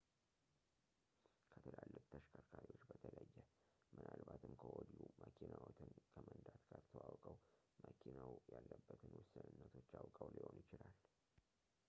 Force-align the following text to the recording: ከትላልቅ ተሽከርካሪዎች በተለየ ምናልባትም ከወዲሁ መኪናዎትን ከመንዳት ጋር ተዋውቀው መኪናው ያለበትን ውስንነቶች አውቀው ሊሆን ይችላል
ከትላልቅ 1.49 2.03
ተሽከርካሪዎች 2.13 2.85
በተለየ 2.91 3.35
ምናልባትም 3.95 4.53
ከወዲሁ 4.61 5.03
መኪናዎትን 5.25 5.91
ከመንዳት 6.13 6.61
ጋር 6.71 6.81
ተዋውቀው 6.93 7.37
መኪናው 7.85 8.33
ያለበትን 8.53 9.13
ውስንነቶች 9.21 9.91
አውቀው 10.01 10.31
ሊሆን 10.37 10.57
ይችላል 10.63 10.95